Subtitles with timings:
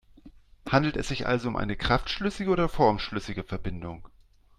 [0.67, 4.09] Handelt es sich also um eine kraftschlüssige oder formschlüssige Verbindung?